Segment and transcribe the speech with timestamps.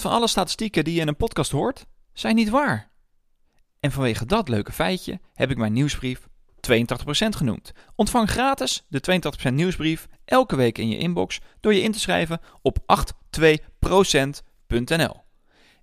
[0.00, 2.90] van alle statistieken die je in een podcast hoort, zijn niet waar.
[3.80, 6.28] En vanwege dat leuke feitje heb ik mijn nieuwsbrief
[6.72, 6.76] 82%
[7.28, 7.72] genoemd.
[7.94, 12.40] Ontvang gratis de 82% nieuwsbrief elke week in je inbox door je in te schrijven
[12.62, 12.78] op
[13.88, 15.22] 82%.nl.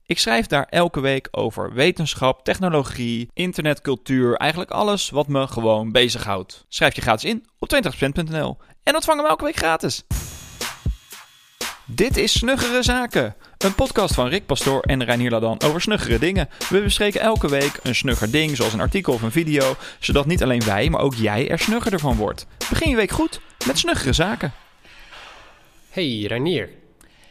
[0.03, 6.65] Ik schrijf daar elke week over wetenschap, technologie, internetcultuur, eigenlijk alles wat me gewoon bezighoudt.
[6.67, 10.03] Schrijf je gratis in op 82%.nl en ontvang hem elke week gratis.
[11.93, 16.49] Dit is Snuggere Zaken, een podcast van Rick Pastoor en Reinier Ladan over snuggere dingen.
[16.69, 20.43] We bespreken elke week een snugger ding, zoals een artikel of een video, zodat niet
[20.43, 22.45] alleen wij, maar ook jij er snuggerder van wordt.
[22.69, 24.53] Begin je week goed met Snuggere Zaken.
[25.89, 26.69] Hey Reinier,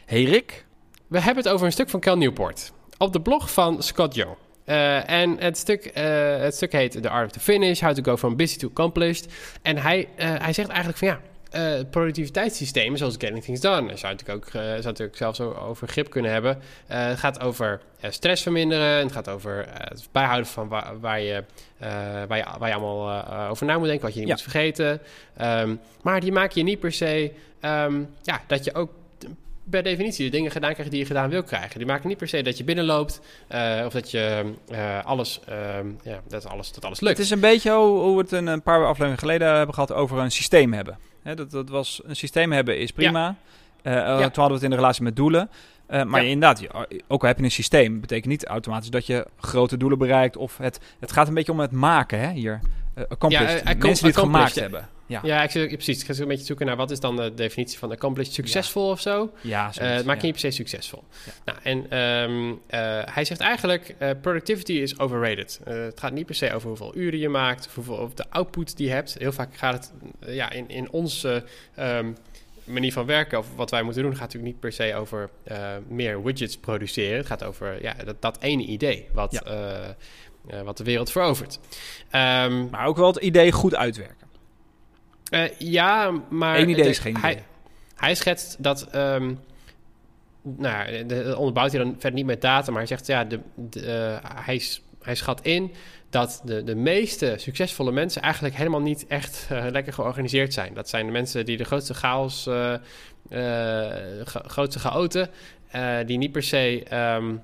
[0.05, 0.65] Hey Rick.
[1.07, 4.35] we hebben het over een stuk van Cal Newport op de blog van Scott Young.
[4.65, 8.03] Eh, en het stuk, eh, het stuk heet The Art of the Finish, How to
[8.03, 9.27] Go From Busy to Accomplished.
[9.61, 11.19] En hij, eh, hij zegt eigenlijk van ja,
[11.51, 13.87] eh, productiviteitssystemen zoals Getting Things Done.
[13.87, 16.59] Daar zou natuurlijk ook eh, zou natuurlijk zelfs over grip kunnen hebben.
[16.87, 18.97] Eh, het gaat over stress verminderen.
[18.97, 21.43] Het gaat over het bijhouden van wa- waar, je,
[22.27, 24.33] waar, je, waar je allemaal over na moet denken, wat je niet Ja.
[24.33, 25.01] moet vergeten.
[25.37, 28.91] Ehm, maar die maken je niet per se ehm, ja, dat je ook
[29.69, 31.77] per definitie de dingen gedaan krijgt die je gedaan wil krijgen.
[31.77, 33.21] Die maken niet per se dat je binnenloopt
[33.85, 34.43] of dat je
[35.03, 37.17] alles, ehm, ja, dat alles, dat alles lukt.
[37.17, 40.17] Het is een beetje hoe, hoe we het een paar afleveringen geleden hebben gehad over
[40.17, 40.97] een systeem hebben.
[41.21, 43.35] Hè, dat, dat was, een systeem hebben is prima.
[43.81, 45.49] Eh, eh, Toen hadden we het in de relatie met doelen.
[45.85, 46.29] Eh, maar Ja.
[46.29, 46.67] inderdaad,
[47.07, 50.37] ook al heb je een systeem, betekent niet automatisch dat je grote doelen bereikt.
[50.37, 52.59] Of het, het gaat een beetje om het maken hè, hier.
[52.93, 53.49] Eh accomplished.
[53.49, 54.89] Ja, eh, accom- Mensen die het gemaakt hebben.
[55.05, 55.99] Ja, Ja, ik precies.
[55.99, 58.89] Ik ga zo een beetje zoeken naar wat is dan de definitie van accomplished succesvol
[58.89, 59.31] of zo.
[59.41, 60.25] ja, zoiets, het maakt ja.
[60.25, 61.03] niet per se succesvol.
[61.45, 65.59] Nou, en ehm, eh, hij zegt eigenlijk, productivity is overrated.
[65.63, 68.77] Het gaat niet per se over hoeveel uren je maakt, of, hoeveel, of de output
[68.77, 69.15] die je hebt.
[69.19, 69.91] Heel vaak gaat het
[70.35, 71.43] ja, in, in onze
[71.75, 72.11] ehm,
[72.63, 75.29] manier van werken, of wat wij moeten doen, gaat natuurlijk niet per se over
[75.87, 77.17] meer widgets produceren.
[77.17, 79.41] Het gaat over ja, dat, dat ene idee wat,
[80.63, 81.59] wat de wereld verovert.
[82.09, 84.27] Ehm, Maar ook wel het idee goed uitwerken.
[85.29, 86.57] eh, ja, maar...
[86.59, 87.37] Eén idee de- is geen idee.
[87.95, 88.87] Hij schetst dat...
[88.91, 89.33] ehm
[90.43, 93.07] nou, de onderbouwt hij dan verder niet met data, maar hij zegt...
[93.07, 93.79] Ja, de, de,
[94.21, 94.61] eh, hij,
[95.01, 95.73] hij schat in
[96.09, 98.21] dat de, de meeste succesvolle mensen...
[98.21, 100.73] eigenlijk helemaal niet echt eh, lekker georganiseerd zijn.
[100.73, 102.47] Dat zijn de mensen die de grootste chaos...
[102.47, 102.73] eh
[103.29, 105.29] eh, grootste chaoten...
[105.71, 106.83] eh, die niet per se...
[106.89, 107.35] ehm,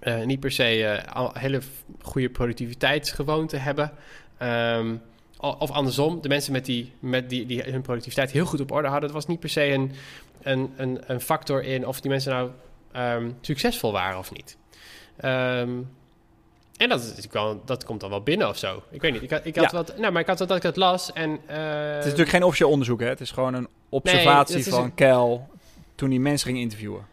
[0.00, 1.60] eh, niet per se al hele
[2.02, 3.92] goede productiviteitsgewoonten hebben.
[4.38, 4.94] Ehm,
[5.38, 8.88] of andersom, de mensen met die, met die, die hun productiviteit heel goed op orde
[8.88, 9.92] hadden, dat was niet per se een,
[10.42, 12.50] een, een, een factor in of die mensen nou
[12.92, 14.56] ehm, succesvol waren of niet.
[15.16, 15.70] Ehm,
[16.76, 17.26] en dat, is
[17.64, 18.82] dat komt dan wel binnen of zo.
[18.90, 19.22] Ik weet niet.
[19.22, 19.76] Ik had, ik had Ja.
[19.76, 21.30] wat, nou, maar ik had dat ik het las en.
[21.46, 23.06] eh, Het is natuurlijk geen officieel onderzoek, hè?
[23.08, 25.48] Het is gewoon een observatie van een- Kel
[25.94, 27.06] toen hij mensen ging interviewen.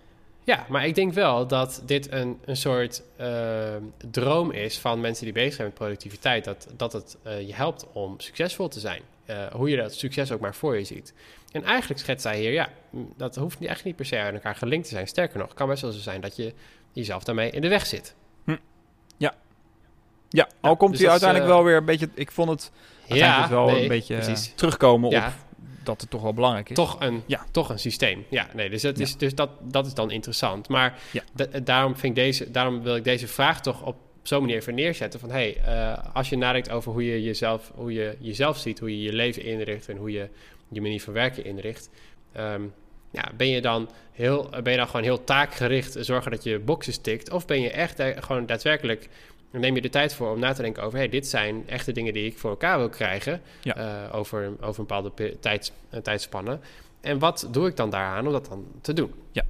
[0.50, 3.76] Ja, maar ik denk wel dat dit een, een soort eh,
[4.12, 6.44] droom is van mensen die bezig zijn met productiviteit.
[6.44, 9.02] Dat, dat het eh, je helpt om succesvol te zijn.
[9.26, 11.14] Eh, hoe je dat succes ook maar voor je ziet.
[11.52, 14.34] En eigenlijk schetst hij hier, ja, m, dat hoeft niet, echt niet per se aan
[14.34, 15.08] elkaar gelinkt te zijn.
[15.08, 16.54] Sterker nog, het kan best wel zo zijn dat je
[16.92, 18.16] jezelf daarmee in de weg zit.
[20.30, 22.10] Ja, al komt dus hij uiteindelijk eh, wel weer een beetje...
[22.14, 22.72] Ik vond het
[23.08, 24.54] uiteindelijk wel nee, een beetje precies.
[24.56, 25.28] terugkomen Ja.
[25.28, 25.34] op
[25.90, 26.76] dat het toch wel belangrijk is.
[26.76, 27.46] Toch een, Ja.
[27.52, 28.26] toch een systeem.
[28.30, 29.04] Ja, nee, dus, dat, Ja.
[29.04, 30.70] is, dus dat, dat is dan interessant.
[30.70, 31.24] Maar Ja.
[31.34, 34.76] da- daarom, vind ik deze, daarom wil ik deze vraag toch op zo'n manier even
[34.76, 35.20] neerzetten.
[35.20, 38.90] Van hey, eh, als je nadenkt over hoe je, jezelf, hoe je jezelf ziet, hoe
[38.98, 40.30] je je leven inricht en hoe je
[40.70, 41.90] je manier van werken inricht.
[42.34, 42.62] ehm,
[43.12, 46.98] ja, ben je dan heel, ben je dan gewoon heel taakgericht zorgen dat je boxes
[46.98, 47.32] tikt?
[47.32, 49.10] Of ben je echt gewoon daadwerkelijk
[49.52, 50.98] neem je de tijd voor om na te denken over...
[50.98, 53.42] hey, dit zijn echte dingen die ik voor elkaar wil krijgen...
[53.62, 53.76] Ja.
[53.76, 56.60] eh, over, over een bepaalde tijds, eh, tijdspanne.
[57.02, 59.14] En wat doe ik dan daaraan om dat dan te doen?
[59.32, 59.46] Ja.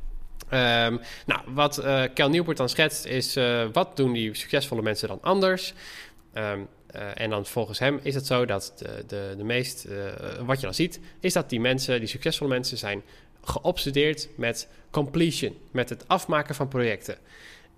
[0.49, 3.35] Ehm, nou, wat eh Kel Newport dan schetst is...
[3.35, 5.73] eh, wat doen die succesvolle mensen dan anders?
[6.33, 9.85] Ehm, eh, en dan volgens hem is het zo dat de, de, de meest...
[9.85, 9.97] eh,
[10.45, 12.77] wat je dan ziet, is dat die mensen, die succesvolle mensen...
[12.77, 13.03] zijn
[13.43, 17.17] geobsedeerd met completion, met het afmaken van projecten.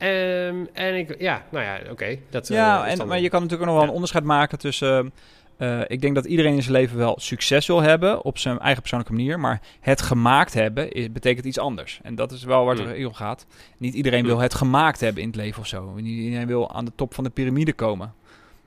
[0.02, 2.18] Ehm, en ik, ja, nou ja, oké.
[2.30, 3.90] dat eh, Ja, is en, maar je kan natuurlijk nog wel Ja.
[3.90, 5.12] een onderscheid maken tussen...
[5.58, 8.80] eh, ik denk dat iedereen in zijn leven wel succes wil hebben op zijn eigen
[8.82, 9.40] persoonlijke manier.
[9.40, 12.00] Maar het gemaakt hebben is, betekent iets anders.
[12.04, 13.06] En dat is wel waar het Mm.
[13.06, 13.46] om gaat.
[13.78, 14.26] Niet iedereen Mm.
[14.28, 15.94] wil het gemaakt hebben in het leven of zo.
[15.96, 18.14] Niet iedereen wil aan de top van de piramide komen.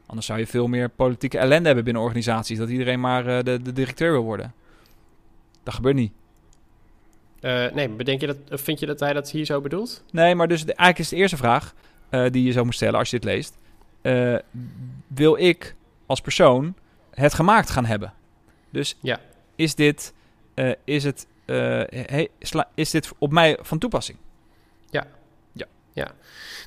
[0.06, 2.58] Anders zou je veel meer politieke ellende hebben binnen organisaties.
[2.58, 4.52] Dat iedereen maar eh, de, de directeur wil worden.
[5.62, 6.12] Dat gebeurt niet.
[7.44, 10.05] Eh, nee, bedenk je dat, vind je dat hij dat hier zo bedoelt?
[10.11, 11.75] Nee, maar dus de, eigenlijk is de eerste vraag
[12.08, 13.56] eh, die je zou moeten stellen als je dit leest.
[14.02, 14.37] eh,
[15.06, 15.75] wil ik
[16.06, 16.75] als persoon
[17.11, 18.12] het gemaakt gaan hebben?
[18.70, 19.20] Dus Ja.
[19.56, 20.14] is dit,
[20.85, 22.29] is het, hey,
[22.75, 24.19] is dit op mij van toepassing?
[24.91, 25.06] Ja.
[25.52, 25.67] Ja.
[25.93, 26.11] Ja.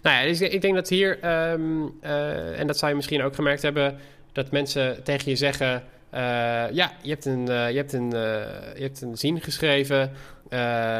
[0.01, 3.35] Nou ja, dus ik denk dat hier, ehm, eh, en dat zou je misschien ook
[3.35, 3.97] gemerkt hebben,
[4.31, 5.83] dat mensen tegen je zeggen:
[6.71, 10.11] Ja, je hebt een, je hebt een, je hebt een zin geschreven.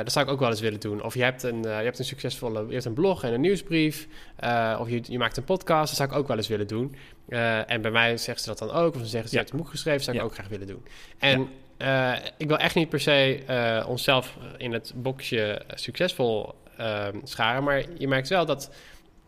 [0.04, 1.04] Dat zou ik ook wel eens willen doen.
[1.04, 4.08] Of je hebt een, je hebt een succesvolle je hebt een blog en een nieuwsbrief.
[4.80, 5.88] of je, je maakt een podcast.
[5.88, 6.96] Dat zou ik ook wel eens willen doen.
[7.68, 8.96] en bij mij zeggen ze dat dan ook.
[8.96, 10.06] Of ze zeggen ze: Je hebt een boek geschreven.
[10.06, 10.86] Dat zou ik ook graag willen doen.
[11.18, 11.50] En
[12.38, 17.64] ik wil echt niet per se onszelf in het boxje succesvol Ehm, scharen.
[17.64, 18.70] Maar je merkt wel dat,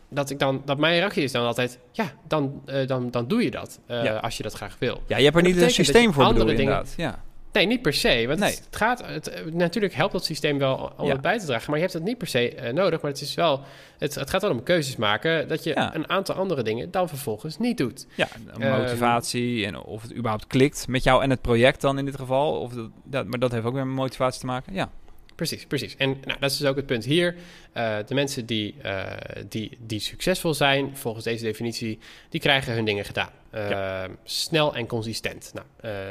[0.10, 1.80] dat, ik dan, dat mijn reactie is dan altijd...
[1.92, 5.04] ja, dan, uh, dan, dan doe je dat uh, als je dat graag wil.
[5.08, 6.94] Ja, je hebt er niet een systeem voor dingen, inderdaad.
[6.98, 7.24] Ja.
[7.52, 8.28] Nee, niet per se.
[8.28, 8.50] Want nee.
[8.50, 11.66] het gaat, het, natuurlijk helpt dat systeem wel om het bij te dragen.
[11.70, 13.02] Maar je hebt het niet per se uh, nodig.
[13.02, 13.62] Maar het, is wel,
[13.98, 15.48] het, het gaat wel om keuzes maken.
[15.48, 15.96] Dat je ja.
[15.96, 18.08] een aantal andere dingen dan vervolgens niet doet.
[18.16, 22.06] Ja, motivatie um, en of het überhaupt klikt met jou en het project dan in
[22.06, 22.60] dit geval.
[22.60, 24.74] Of dat, dat, maar dat heeft ook weer met motivatie te maken.
[24.74, 24.90] Ja.
[25.40, 25.96] Precies, precies.
[25.96, 27.36] En nou, dat is dus ook het punt hier.
[27.74, 29.12] Uh, de mensen die, uh,
[29.50, 32.00] die, die succesvol zijn, volgens deze definitie,
[32.30, 33.30] die krijgen hun dingen gedaan.
[33.56, 34.08] Uh, ja.
[34.24, 35.54] Snel en consistent.
[35.54, 35.66] Nou,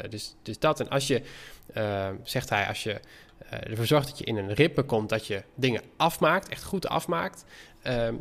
[0.09, 0.81] dus, dus dat.
[0.81, 1.23] En als je,
[2.23, 3.01] zegt hij, als je
[3.51, 7.45] ervoor zorgt dat je in een ritme komt, dat je dingen afmaakt, echt goed afmaakt,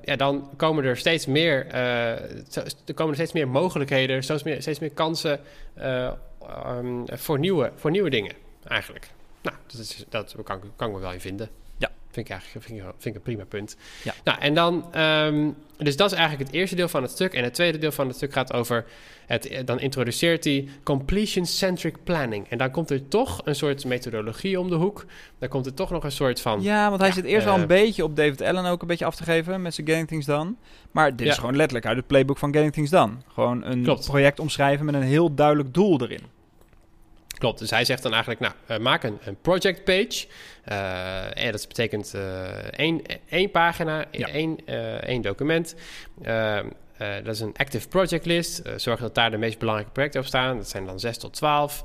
[0.04, 4.80] ja, dan komen er steeds meer, er komen er steeds meer mogelijkheden, steeds meer, steeds
[4.80, 5.40] meer kansen
[5.82, 8.34] um, voor, nieuwe, voor nieuwe dingen,
[8.68, 9.16] eigenlijk.
[9.52, 11.50] Nou, dat, is, dat kan, kan ik me wel in vinden.
[11.78, 11.92] Ja.
[12.12, 13.78] Vind ik eigenlijk vind ik, vind ik een prima punt.
[14.04, 14.14] Ja.
[14.24, 15.02] Nou, en dan...
[15.02, 17.34] Um, dus dat is eigenlijk het eerste deel van het stuk.
[17.34, 18.86] En het tweede deel van het stuk gaat over...
[19.26, 22.50] Het, dan introduceert hij completion-centric planning.
[22.50, 25.06] En dan komt er toch een soort methodologie om de hoek.
[25.40, 26.62] Dan komt er toch nog een soort van...
[26.62, 29.06] Ja, want hij zit eerst wel een eh, beetje op David Allen ook een beetje
[29.06, 29.62] af te geven...
[29.62, 30.54] met zijn Getting Things Done.
[30.92, 33.14] Maar dit is gewoon letterlijk uit het playbook van Getting Things Done.
[33.34, 36.36] Gewoon een project omschrijven met een heel duidelijk doel erin.
[37.38, 40.28] Klopt, dus hij zegt dan eigenlijk, nou, uh, maak een, een project page.
[40.70, 44.28] Uh, en dat betekent uh, één, één pagina, ja.
[44.28, 44.66] één,
[45.02, 45.76] één document.
[46.22, 46.68] Ehm,
[46.98, 48.62] dat is een active project list.
[48.76, 50.58] zorg dat daar de meest belangrijke projecten op staan.
[50.58, 51.84] Dat zijn dan 6 tot 12.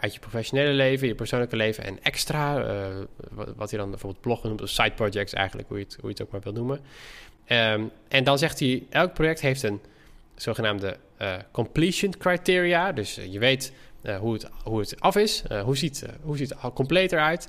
[0.00, 2.64] uit je professionele leven, je persoonlijke leven en extra.
[3.30, 6.10] wat, wat hij dan bijvoorbeeld bloggen noemt, of side projects eigenlijk, hoe je het, hoe
[6.10, 6.80] je het ook maar wil noemen.
[7.48, 9.80] Um, en dan zegt hij, elk project heeft een
[10.34, 10.96] zogenaamde
[11.50, 12.92] completion criteria.
[12.92, 15.42] Dus je weet uh, hoe, het, hoe het af is.
[15.52, 17.48] Uh, hoe, ziet, uh, hoe ziet het compleet eruit?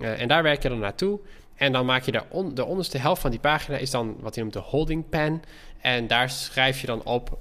[0.00, 1.20] en daar werk je dan naartoe.
[1.54, 4.40] En dan maak je daar de onderste helft van die pagina is dan wat je
[4.40, 5.42] noemt de holding pen.
[5.80, 7.38] En daar schrijf je dan op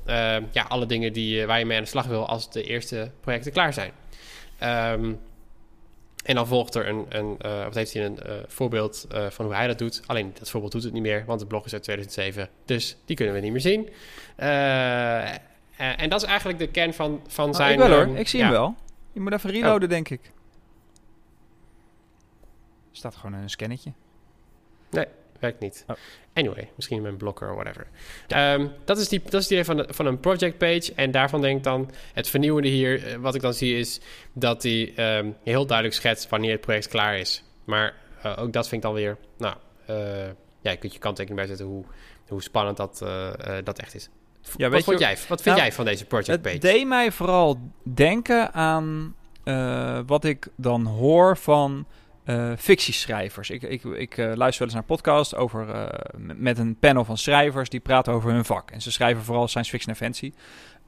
[0.52, 3.52] ja, alle dingen die, waar je mee aan de slag wil als de eerste projecten
[3.52, 3.92] klaar zijn.
[4.94, 5.19] Um,
[6.24, 7.38] en dan volgt er een, een
[7.68, 10.02] of heeft hij een voorbeeld van hoe hij dat doet.
[10.06, 12.50] Alleen dat voorbeeld doet het niet meer, want het blog is uit 2007.
[12.66, 13.90] Dus die kunnen we niet meer zien.
[15.81, 17.74] Uh, en dat is eigenlijk de kern van, van oh, zijn...
[17.74, 18.45] Ik wel hoor, um, ik zie ja.
[18.45, 18.75] hem wel.
[19.12, 19.89] Je moet even reloaden, oh.
[19.89, 20.31] denk ik.
[22.92, 23.92] Staat gewoon een scannetje.
[24.89, 25.06] Nee,
[25.39, 25.83] werkt niet.
[25.88, 25.95] Oh.
[26.33, 27.88] Anyway, misschien met een blokker of whatever.
[28.28, 28.54] Ja.
[28.54, 30.94] Um, dat, is die, dat is idee van, de, van een project page.
[30.95, 31.92] En daarvan denk ik dan...
[32.13, 34.00] Het vernieuwende hier, uh, wat ik dan zie, is...
[34.34, 37.44] dat hij um, heel duidelijk schetst wanneer het project klaar is.
[37.63, 37.94] Maar
[38.25, 39.18] uh, ook dat vind ik dan weer...
[39.38, 39.56] Nou,
[40.62, 41.84] ja, je kunt je kanttekening bijzetten hoe,
[42.27, 42.98] hoe spannend dat,
[43.63, 44.10] dat echt is.
[44.57, 46.53] Ja, wat, vond jij, wat vind nou, jij van deze project page?
[46.53, 49.15] Het deed mij vooral denken aan
[49.45, 51.85] uh, wat ik dan hoor van
[52.25, 53.49] uh, fictieschrijvers.
[53.49, 57.69] Ik, ik, ik uh, luister wel eens naar podcasts over, met een panel van schrijvers
[57.69, 58.71] die praten over hun vak.
[58.71, 60.33] En ze schrijven vooral science fiction en fantasy.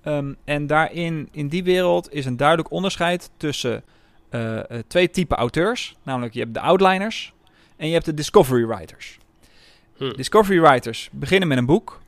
[0.05, 3.83] Um, en daarin, in die wereld, is een duidelijk onderscheid tussen
[4.88, 5.95] twee typen auteurs.
[6.03, 7.33] Namelijk, je hebt de outliners
[7.77, 9.17] en je hebt de discovery writers.
[9.98, 10.13] Hm.
[10.15, 12.01] Discovery writers beginnen met een boek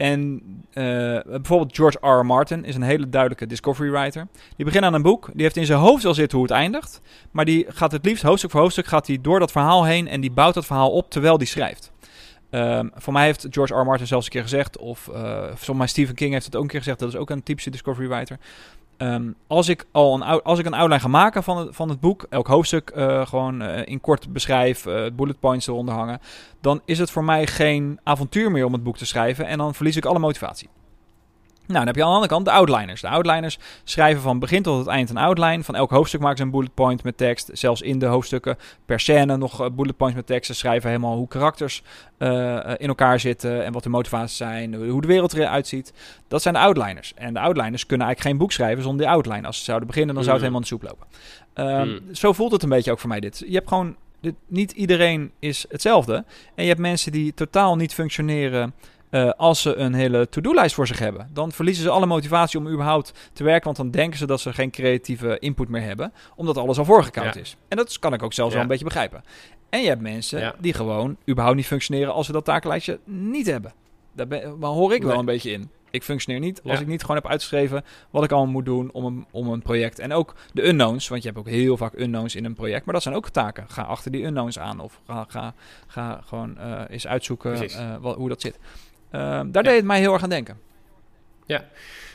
[0.00, 0.42] en
[0.74, 2.20] uh, bijvoorbeeld George R.
[2.20, 2.26] R.
[2.26, 4.26] Martin is een hele duidelijke discovery writer.
[4.56, 7.00] Die begint aan een boek, die heeft in zijn hoofd al zitten hoe het eindigt.
[7.30, 10.30] Maar die gaat het liefst hoofdstuk voor hoofdstuk gaat door dat verhaal heen en die
[10.30, 11.92] bouwt dat verhaal op terwijl die schrijft.
[12.50, 13.80] Um, voor mij heeft George R.
[13.80, 13.84] R.
[13.84, 16.68] Martin zelfs een keer gezegd, of uh, volgens mij Stephen King heeft het ook een
[16.68, 18.38] keer gezegd, dat is ook een typische discovery writer.
[19.02, 22.00] Um, als, ik al een, als ik een outline ga maken van het, van het
[22.00, 26.20] boek, elk hoofdstuk uh, gewoon uh, in kort beschrijf, uh, bullet points eronder hangen,
[26.60, 29.74] dan is het voor mij geen avontuur meer om het boek te schrijven en dan
[29.74, 30.68] verlies ik alle motivatie.
[31.70, 33.00] Nou, dan heb je aan de andere kant de outliners.
[33.00, 35.64] De outliners schrijven van begin tot het eind een outline.
[35.64, 37.50] Van elk hoofdstuk maken ze een bullet point met tekst.
[37.52, 40.50] Zelfs in de hoofdstukken per scène nog uh, bullet points met tekst.
[40.50, 41.82] Ze schrijven helemaal hoe karakters
[42.18, 42.28] uh,
[42.76, 45.92] in elkaar zitten en wat de motivaties zijn, hoe de wereld eruit ziet.
[46.28, 47.12] Dat zijn de outliners.
[47.14, 49.46] En de outliners kunnen eigenlijk geen boek schrijven zonder die outline.
[49.46, 50.54] Als ze zouden beginnen, dan zou het mm.
[50.54, 51.06] helemaal in de soep
[51.56, 51.90] lopen.
[51.90, 52.14] Uh, mm.
[52.14, 53.42] Zo voelt het een beetje ook voor mij dit.
[53.46, 56.24] Je hebt gewoon, dit, niet iedereen is hetzelfde.
[56.54, 58.74] En je hebt mensen die totaal niet functioneren
[59.10, 61.30] uh, als ze een hele to-do-lijst voor zich hebben.
[61.32, 63.64] Dan verliezen ze alle motivatie om überhaupt te werken.
[63.64, 66.12] Want dan denken ze dat ze geen creatieve input meer hebben.
[66.36, 67.40] Omdat alles al voorgekoud ja.
[67.40, 67.56] is.
[67.68, 68.54] En dat kan ik ook zelfs ja.
[68.54, 69.24] wel een beetje begrijpen.
[69.70, 70.54] En je hebt mensen Ja.
[70.58, 73.72] die gewoon überhaupt niet functioneren als ze dat takenlijstje niet hebben.
[74.12, 75.18] Daar, ben, hoor ik wel Nee.
[75.18, 75.70] een beetje in.
[75.90, 79.04] Ik functioneer niet als ik niet gewoon heb uitgeschreven wat ik allemaal moet doen om
[79.04, 79.98] een, om een project.
[79.98, 82.84] En ook de unknowns, want je hebt ook heel vaak unknowns in een project.
[82.84, 83.64] Maar dat zijn ook taken.
[83.68, 85.54] Ga achter die unknowns aan of ga, ga,
[85.86, 88.58] ga gewoon eh, eens uitzoeken eh, wat, hoe dat zit.
[89.10, 90.58] Ehm, daar deed het mij heel erg aan denken.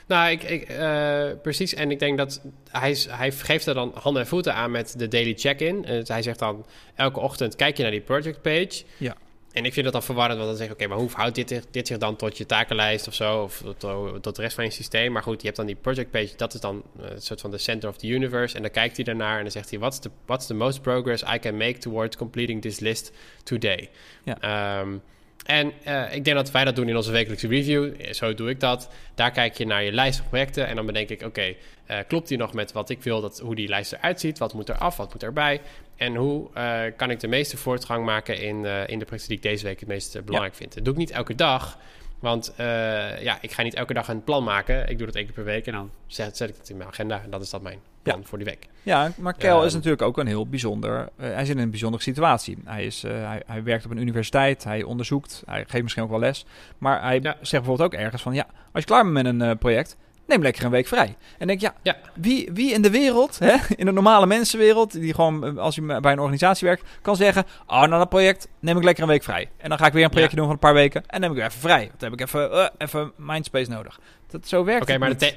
[0.08, 1.74] Nou, ik, ik, eh, precies.
[1.74, 5.08] En ik denk dat hij, hij geeft er dan handen en voeten aan met de
[5.08, 5.86] daily check-in.
[5.86, 8.84] En hij zegt dan elke ochtend kijk je naar die project page.
[8.98, 9.16] Ja.
[9.52, 10.74] En ik vind dat dan verwarrend, want dan zeg je...
[10.74, 13.42] oké, maar hoe houdt dit, zich- dit zich dan tot je takenlijst of zo?
[13.44, 15.12] Of tot, tot de rest van je systeem?
[15.12, 16.36] Maar goed, je hebt dan die project page.
[16.36, 18.56] Dat is dan eh, een soort van de center of the universe.
[18.56, 19.80] En dan kijkt hij daarnaar en dan zegt hij...
[19.80, 23.12] what's the, what's the most progress I can make towards completing this list
[23.44, 23.90] today?
[24.24, 24.40] Ja.
[24.40, 24.98] Ehm,
[25.46, 28.14] en eh, ik denk dat wij dat doen in onze wekelijkse review.
[28.14, 28.90] Zo doe ik dat.
[29.16, 30.68] Daar kijk je naar je lijst van projecten.
[30.68, 33.56] En dan bedenk ik, oké, eh, klopt die nog met wat ik wil, dat, hoe
[33.56, 34.38] die lijst eruit ziet?
[34.38, 35.62] Wat moet er af, wat moet erbij?
[35.96, 39.44] En hoe eh, kan ik de meeste voortgang maken in, in de projecten die ik
[39.44, 40.74] deze week het meest belangrijk vind?
[40.74, 41.78] Dat doe ik niet elke dag.
[42.20, 44.90] Want ja, ik ga niet elke dag een plan maken.
[44.90, 46.90] Ik doe dat één keer per week en dan zet, zet ik het in mijn
[46.90, 47.22] agenda.
[47.24, 47.80] En dat is dat mijn
[48.12, 48.68] plan voor die week.
[48.84, 51.10] Ja, maar Kel is Ehm, natuurlijk ook een heel bijzonder.
[51.18, 52.58] eh, hij zit in een bijzondere situatie.
[52.66, 56.10] Hij, is, eh, hij, hij werkt op een universiteit, hij onderzoekt, hij geeft misschien ook
[56.10, 56.46] wel les.
[56.78, 57.32] Maar hij Ja.
[57.42, 59.98] zegt bijvoorbeeld ook ergens van: ja, als je klaar bent met een eh, project,
[60.28, 61.16] neem lekker een week vrij.
[61.38, 61.96] En denk, ja, Ja.
[62.14, 66.12] wie, wie in de wereld, hè, in de normale mensenwereld, die gewoon als je bij
[66.12, 69.50] een organisatie werkt, kan zeggen: oh, na dat project neem ik lekker een week vrij.
[69.58, 71.36] En dan ga ik weer een projectje doen van een paar weken en neem ik
[71.36, 71.88] weer even vrij.
[71.88, 74.00] Want dan heb ik even, even mindspace nodig.
[74.28, 75.20] Dat, zo werkt Oké, maar niet.
[75.20, 75.34] de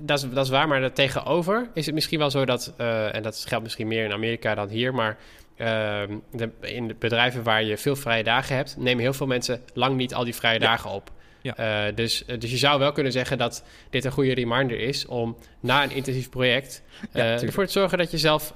[0.00, 0.68] dat, is, dat is waar.
[0.68, 2.74] Maar er tegenover is het misschien wel zo dat...
[2.76, 4.94] eh, en dat geldt misschien meer in Amerika dan hier...
[4.94, 5.16] maar
[5.56, 8.76] ehm, de, in de bedrijven waar je veel vrije dagen hebt...
[8.78, 10.66] nemen heel veel mensen lang niet al die vrije Ja.
[10.66, 11.10] dagen op.
[11.42, 11.56] Ja.
[11.56, 15.06] Eh, dus, eh, dus je zou wel kunnen zeggen dat dit een goede reminder is...
[15.06, 16.82] om na een intensief project
[17.12, 17.98] Ja, eh, ervoor te zorgen...
[17.98, 18.52] dat je zelf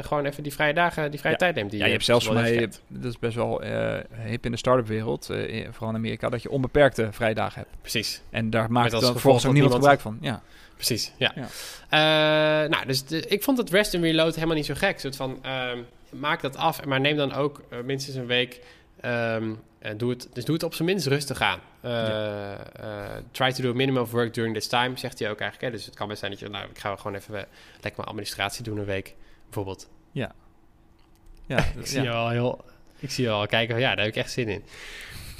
[0.00, 1.40] gewoon even die vrije dagen, die vrije Ja.
[1.40, 1.70] tijd neemt.
[1.70, 3.62] Die Ja, je hebt zelfs voor mij, dat is best wel
[4.26, 5.26] hip in de start-up wereld,
[5.70, 7.80] vooral in Amerika, dat je onbeperkte vrijdagen hebt.
[7.80, 8.22] Precies.
[8.30, 10.18] En daar maakt dan vervolgens ook niemand gebruik van.
[10.20, 10.42] Ja.
[10.74, 11.32] Precies, ja.
[11.34, 11.46] Ja.
[12.68, 15.00] Nou, dus de- ik vond het rest and reload helemaal niet zo gek.
[15.00, 15.78] Soort van, ehm,
[16.10, 18.60] maak dat af, maar neem dan ook minstens een week...
[19.00, 21.60] ehm, en doe het, dus doe het op zijn minst rustig aan.
[21.80, 25.40] Eh, eh, try to do a minimum of work during this time, zegt hij ook
[25.40, 25.72] eigenlijk.
[25.72, 25.78] Hè?
[25.78, 27.42] Dus het kan best zijn dat je, nou, ik ga gewoon even eh,
[27.72, 29.14] lekker mijn administratie doen een week,
[29.44, 29.88] bijvoorbeeld.
[30.12, 30.34] Ja,
[31.78, 32.02] Ik zie, ja.
[32.02, 32.64] je al heel,
[32.98, 34.64] ik zie je al kijken, ja, daar heb ik echt zin in.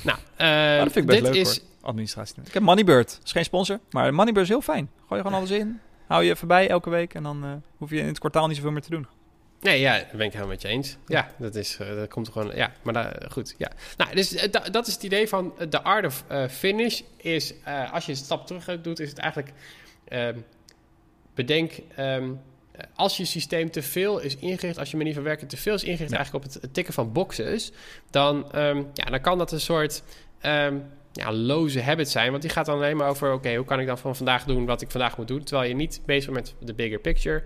[0.05, 2.45] Nou, eh, dat vind ik best dit leuk is, hoor, administratie doen.
[2.47, 4.91] Ik heb Moneybird, is geen sponsor, maar Moneybird is heel fijn.
[5.07, 7.91] Gooi je gewoon alles in, hou je even bij elke week en dan eh, hoef
[7.91, 9.07] je in het kwartaal niet zoveel meer te doen.
[9.61, 10.97] Nee, ja, dat ben ik helemaal met je eens.
[11.07, 12.57] Ja, dat, is, eh, dat komt gewoon...
[12.57, 13.71] Ja, maar da- goed, ja.
[13.97, 17.01] Nou, dus eh, da- dat is het idee van eh, de art of eh, finish.
[17.17, 19.53] Is, eh, als je een stap terug doet, is het eigenlijk...
[20.09, 20.39] ehm,
[21.35, 22.31] bedenk, ehm,
[22.95, 24.79] als je systeem te veel is ingericht...
[24.79, 26.11] als je manier van werken te veel is ingericht...
[26.11, 26.17] Ja.
[26.17, 27.73] eigenlijk op het, het tikken van boxes...
[28.11, 30.03] dan, ehm, ja, dan kan dat een soort...
[31.13, 32.31] ja, loze habit zijn.
[32.31, 33.33] Want die gaat dan alleen maar over...
[33.33, 35.43] oké, hoe kan ik dan van vandaag doen wat ik vandaag moet doen...
[35.43, 37.43] terwijl je niet bezig bent met de bigger picture...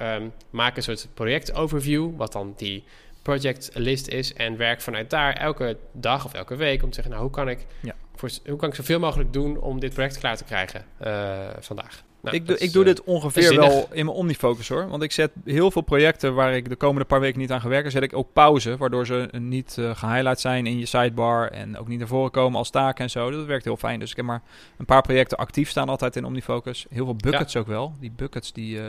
[0.00, 2.84] Ehm, maak een soort project-overview, wat dan die
[3.22, 4.34] project list is.
[4.34, 7.48] En werk vanuit daar elke dag of elke week om te zeggen: Nou, hoe kan
[7.48, 7.94] ik, Ja.
[8.14, 12.02] voor, hoe kan ik zoveel mogelijk doen om dit project klaar te krijgen eh, vandaag?
[12.22, 13.68] Nou, ik doe, ik doe eh, dit ongeveer zinnig.
[13.68, 14.88] wel in mijn Omnifocus hoor.
[14.88, 17.68] Want ik zet heel veel projecten waar ik de komende paar weken niet aan ga
[17.68, 18.76] werken, zet ik ook pauze.
[18.76, 22.58] Waardoor ze niet eh gehighlight zijn in je sidebar en ook niet naar voren komen
[22.58, 23.30] als taken en zo.
[23.30, 24.00] Dat werkt heel fijn.
[24.00, 24.42] Dus ik heb maar
[24.78, 26.86] een paar projecten actief staan altijd in Omnifocus.
[26.90, 27.94] Heel veel buckets ook wel.
[28.00, 28.80] Die buckets die,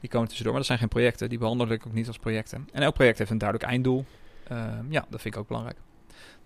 [0.00, 0.52] die komen tussendoor.
[0.52, 1.28] Maar dat zijn geen projecten.
[1.28, 2.68] Die behandel ik ook niet als projecten.
[2.72, 4.04] En elk project heeft een duidelijk einddoel.
[4.48, 5.78] Ehm, ja, dat vind ik ook belangrijk.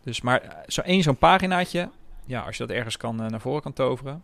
[0.03, 1.89] Dus maar eh, zo één zo'n paginaatje.
[2.27, 4.23] Ja, als je dat ergens kan eh, naar voren kan toveren.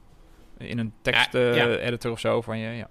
[0.58, 1.66] In een tekst Ja, ja.
[1.66, 2.70] eh, editor of zo van je.
[2.70, 2.88] Ja.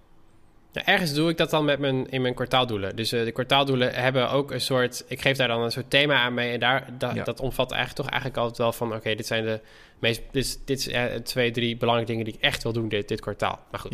[0.72, 2.96] Ja, ergens doe ik dat dan met mijn, in mijn kwartaaldoelen.
[2.96, 5.04] Dus eh, de kwartaaldoelen hebben ook een soort...
[5.08, 6.54] Ik geef daar dan een soort thema aan mee.
[6.54, 7.24] En daar, da- Ja.
[7.24, 8.94] dat omvat eigenlijk toch eigenlijk altijd wel van...
[8.98, 9.62] Oké, dit zijn de
[10.00, 10.22] meest...
[10.32, 13.20] Dit, dit is eh, twee, drie belangrijke dingen die ik echt wil doen dit, dit
[13.22, 13.60] kwartaal.
[13.72, 13.92] Maar goed.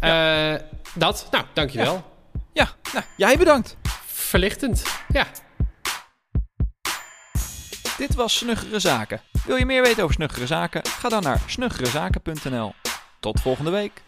[0.00, 0.54] Ja.
[0.54, 0.60] Eh,
[0.94, 1.28] dat.
[1.30, 2.04] Nou, dankjewel.
[2.52, 3.76] Ja, nou, jij bedankt.
[4.06, 4.82] Verlichtend.
[5.12, 5.26] Ja.
[7.98, 9.20] Dit was Snuggere Zaken.
[9.46, 10.86] Wil je meer weten over Snuggere Zaken?
[10.86, 12.74] Ga dan naar snuggerezaken.nl.
[13.20, 14.02] Tot volgende week.